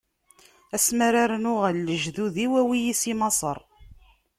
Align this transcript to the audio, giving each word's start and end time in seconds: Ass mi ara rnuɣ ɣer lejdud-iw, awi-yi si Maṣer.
Ass 0.75 0.87
mi 0.97 1.03
ara 1.07 1.23
rnuɣ 1.31 1.57
ɣer 1.63 1.73
lejdud-iw, 1.77 2.51
awi-yi 2.61 2.93
si 3.01 3.13
Maṣer. 3.19 3.57